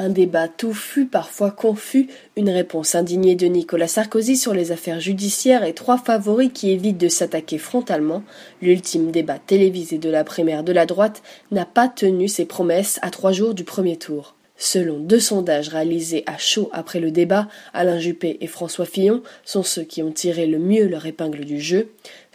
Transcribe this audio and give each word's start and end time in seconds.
Un 0.00 0.10
débat 0.10 0.46
touffu, 0.46 1.06
parfois 1.06 1.50
confus, 1.50 2.06
une 2.36 2.50
réponse 2.50 2.94
indignée 2.94 3.34
de 3.34 3.48
Nicolas 3.48 3.88
Sarkozy 3.88 4.36
sur 4.36 4.54
les 4.54 4.70
affaires 4.70 5.00
judiciaires 5.00 5.64
et 5.64 5.74
trois 5.74 5.98
favoris 5.98 6.52
qui 6.54 6.70
évitent 6.70 6.98
de 6.98 7.08
s'attaquer 7.08 7.58
frontalement, 7.58 8.22
l'ultime 8.62 9.10
débat 9.10 9.40
télévisé 9.40 9.98
de 9.98 10.08
la 10.08 10.22
primaire 10.22 10.62
de 10.62 10.70
la 10.70 10.86
droite 10.86 11.24
n'a 11.50 11.64
pas 11.64 11.88
tenu 11.88 12.28
ses 12.28 12.44
promesses 12.44 13.00
à 13.02 13.10
trois 13.10 13.32
jours 13.32 13.54
du 13.54 13.64
premier 13.64 13.96
tour. 13.96 14.36
Selon 14.56 14.98
deux 14.98 15.18
sondages 15.18 15.68
réalisés 15.68 16.22
à 16.26 16.36
chaud 16.38 16.70
après 16.72 17.00
le 17.00 17.10
débat, 17.10 17.48
Alain 17.72 17.98
Juppé 17.98 18.38
et 18.40 18.46
François 18.46 18.86
Fillon 18.86 19.22
sont 19.44 19.64
ceux 19.64 19.84
qui 19.84 20.04
ont 20.04 20.12
tiré 20.12 20.46
le 20.46 20.60
mieux 20.60 20.86
leur 20.86 21.06
épingle 21.06 21.44
du 21.44 21.60
jeu. 21.60 21.90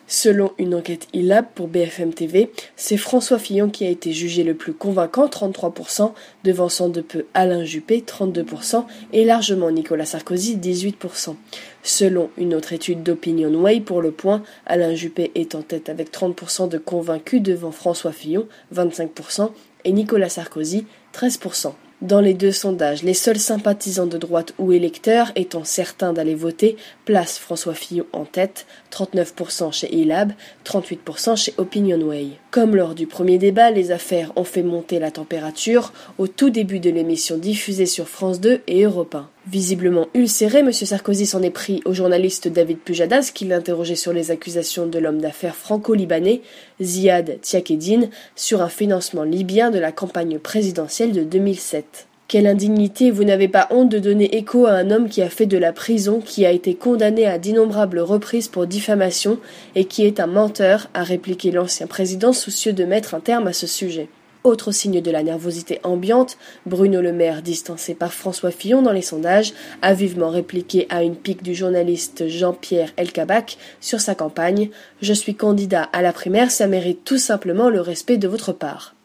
Selon 0.08 0.52
une 0.58 0.76
enquête 0.76 1.08
ILAB 1.14 1.46
pour 1.56 1.68
BFM 1.68 2.14
TV, 2.14 2.52
c'est 2.76 2.98
François 2.98 3.40
Fillon 3.40 3.70
qui 3.70 3.86
a 3.86 3.90
été 3.90 4.12
jugé 4.12 4.44
le 4.44 4.54
plus 4.54 4.74
convaincant, 4.74 5.28
33%, 5.28 6.12
devançant 6.44 6.90
de 6.90 7.02
peu 7.02 7.26
Alain 7.34 7.64
Juppé, 7.64 8.04
32%, 8.06 8.86
et 9.14 9.24
largement 9.24 9.72
Nicolas 9.72 10.06
Sarkozy, 10.06 10.58
18%. 10.58 11.36
Selon 11.84 12.30
une 12.38 12.54
autre 12.54 12.74
étude 12.74 13.02
d'Opinion 13.02 13.54
Way 13.56 13.80
pour 13.80 14.02
le 14.02 14.12
point, 14.12 14.44
Alain 14.66 14.94
Juppé 14.94 15.32
est 15.36 15.56
en 15.56 15.62
tête 15.62 15.88
avec 15.88 16.12
30% 16.12 16.68
de 16.68 16.78
convaincus 16.78 17.42
devant 17.42 17.72
François 17.72 18.12
Fillon, 18.12 18.48
25%, 18.76 19.52
et 19.86 19.92
Nicolas 19.92 20.30
Sarkozy, 20.30 20.86
13%. 21.14 21.74
Dans 22.04 22.20
les 22.20 22.34
deux 22.34 22.52
sondages, 22.52 23.02
les 23.02 23.14
seuls 23.14 23.40
sympathisants 23.40 24.08
de 24.08 24.18
droite 24.18 24.54
ou 24.60 24.74
électeurs 24.74 25.32
étant 25.38 25.64
certains 25.64 26.12
d'aller 26.12 26.36
voter 26.36 26.76
placent 27.06 27.40
François 27.40 27.76
Fillon 27.76 28.06
en 28.12 28.26
tête, 28.26 28.66
39% 28.92 29.72
chez 29.72 30.02
Elab, 30.02 30.34
38% 30.66 31.38
chez 31.38 31.54
Opinionway. 31.56 32.32
Comme 32.52 32.76
lors 32.76 32.94
du 32.94 33.08
premier 33.08 33.38
débat, 33.38 33.72
les 33.72 33.92
affaires 33.92 34.34
ont 34.36 34.44
fait 34.44 34.64
monter 34.64 35.00
la 35.00 35.12
température 35.12 35.94
au 36.18 36.28
tout 36.28 36.50
début 36.50 36.82
de 36.82 36.90
l'émission 36.90 37.38
diffusée 37.38 37.86
sur 37.86 38.10
France 38.10 38.42
2 38.42 38.60
et 38.68 38.84
Europe 38.84 39.16
1. 39.16 39.30
Visiblement 39.46 40.08
ulcéré, 40.14 40.60
M. 40.60 40.72
Sarkozy 40.72 41.26
s'en 41.26 41.42
est 41.42 41.50
pris 41.50 41.82
au 41.84 41.94
journaliste 41.94 42.48
David 42.48 42.78
Pujadas 42.78 43.32
qui 43.34 43.44
l'interrogeait 43.44 43.96
sur 43.96 44.14
les 44.14 44.32
accusations 44.32 44.86
de 44.88 44.98
l'homme 45.00 45.20
d'affaires 45.20 45.58
franco-libanais 45.58 46.42
Ziad 46.82 47.42
Tiakedine 47.42 48.10
sur 48.38 48.62
un 48.62 48.70
financement 48.70 49.24
libyen 49.24 49.70
de 49.70 49.80
la 49.80 49.92
campagne 49.92 50.40
présidentielle 50.40 51.12
de 51.12 51.24
2007. 51.24 52.08
Quelle 52.30 52.48
indignité, 52.48 53.12
vous 53.12 53.26
n'avez 53.26 53.50
pas 53.50 53.68
honte 53.70 53.90
de 53.90 54.00
donner 54.00 54.38
écho 54.38 54.66
à 54.66 54.72
un 54.72 54.92
homme 54.92 55.10
qui 55.10 55.22
a 55.22 55.30
fait 55.30 55.46
de 55.46 55.58
la 55.58 55.74
prison, 55.74 56.22
qui 56.22 56.46
a 56.46 56.52
été 56.52 56.74
condamné 56.74 57.26
à 57.26 57.38
d'innombrables 57.38 58.00
reprises 58.00 58.48
pour 58.48 58.66
diffamation 58.66 59.40
et 59.76 59.84
qui 59.84 60.06
est 60.06 60.22
un 60.22 60.28
menteur, 60.28 60.90
a 60.94 61.04
répliqué 61.04 61.52
l'ancien 61.52 61.86
président 61.86 62.32
soucieux 62.32 62.72
de 62.72 62.86
mettre 62.86 63.14
un 63.14 63.20
terme 63.20 63.48
à 63.48 63.54
ce 63.54 63.68
sujet. 63.68 64.08
Autre 64.44 64.74
signe 64.74 65.00
de 65.00 65.10
la 65.10 65.24
nervosité 65.24 65.80
ambiante, 65.84 66.38
Bruno 66.66 67.00
Le 67.00 67.14
Maire, 67.14 67.42
distancé 67.42 67.96
par 67.96 68.12
François 68.12 68.52
Fillon 68.52 68.82
dans 68.82 68.92
les 68.92 69.02
sondages, 69.02 69.54
a 69.82 69.94
vivement 69.94 70.30
répliqué 70.30 70.86
à 70.90 71.02
une 71.02 71.16
pique 71.16 71.44
du 71.44 71.56
journaliste 71.56 72.28
Jean-Pierre 72.28 72.92
Elkabach 72.98 73.58
sur 73.80 74.02
sa 74.02 74.16
campagne 74.16 74.70
Je 75.02 75.14
suis 75.14 75.36
candidat 75.36 75.84
à 75.94 76.02
la 76.02 76.12
primaire, 76.12 76.52
ça 76.52 76.68
mérite 76.68 77.06
tout 77.06 77.18
simplement 77.18 77.70
le 77.70 77.80
respect 77.80 78.18
de 78.18 78.28
votre 78.28 78.52
part. 78.52 78.96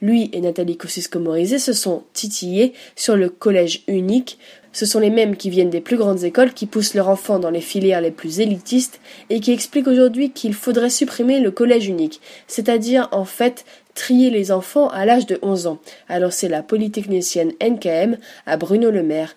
Lui 0.00 0.30
et 0.32 0.40
Nathalie 0.40 0.76
Kosciusko-Morizet 0.76 1.58
se 1.58 1.72
sont 1.72 2.04
titillés 2.12 2.74
sur 2.96 3.16
le 3.16 3.28
collège 3.28 3.82
unique. 3.88 4.38
Ce 4.72 4.84
sont 4.84 5.00
les 5.00 5.10
mêmes 5.10 5.36
qui 5.36 5.48
viennent 5.48 5.70
des 5.70 5.80
plus 5.80 5.96
grandes 5.96 6.24
écoles, 6.24 6.52
qui 6.52 6.66
poussent 6.66 6.92
leurs 6.92 7.08
enfants 7.08 7.38
dans 7.38 7.50
les 7.50 7.62
filières 7.62 8.02
les 8.02 8.10
plus 8.10 8.40
élitistes 8.40 9.00
et 9.30 9.40
qui 9.40 9.52
expliquent 9.52 9.88
aujourd'hui 9.88 10.30
qu'il 10.30 10.52
faudrait 10.52 10.90
supprimer 10.90 11.40
le 11.40 11.50
collège 11.50 11.88
unique, 11.88 12.20
c'est-à-dire 12.46 13.08
en 13.10 13.24
fait 13.24 13.64
trier 13.94 14.30
les 14.30 14.52
enfants 14.52 14.88
à 14.88 15.06
l'âge 15.06 15.26
de 15.26 15.38
11 15.42 15.66
ans, 15.66 15.78
a 16.08 16.20
lancé 16.20 16.46
la 16.46 16.62
polytechnicienne 16.62 17.52
NKM 17.62 18.18
à 18.44 18.56
Bruno 18.58 18.90
Le 18.90 19.02
Maire, 19.02 19.34